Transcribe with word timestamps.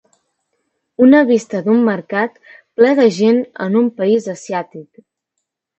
Una 1.07 1.19
vista 1.31 1.61
d'un 1.67 1.85
mercat 1.91 2.41
ple 2.57 2.91
de 3.03 3.09
gent 3.21 3.45
en 3.69 3.81
un 3.85 3.95
país 4.03 4.31
asiàtic. 4.39 5.07